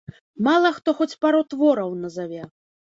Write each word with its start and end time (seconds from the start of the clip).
Мала 0.47 0.71
хто 0.77 0.95
хоць 1.01 1.09
пару 1.27 1.43
твораў 1.53 1.95
назаве. 2.03 2.45